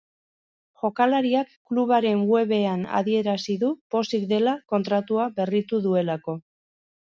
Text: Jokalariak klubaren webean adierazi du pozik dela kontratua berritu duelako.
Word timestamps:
Jokalariak 0.83 1.51
klubaren 1.71 2.23
webean 2.37 2.87
adierazi 3.01 3.59
du 3.65 3.71
pozik 3.97 4.27
dela 4.33 4.57
kontratua 4.75 5.31
berritu 5.39 5.85
duelako. 5.89 6.39